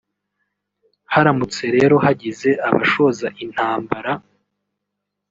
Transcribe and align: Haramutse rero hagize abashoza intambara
Haramutse 1.13 1.63
rero 1.75 1.95
hagize 2.05 2.49
abashoza 2.67 3.27
intambara 3.43 4.11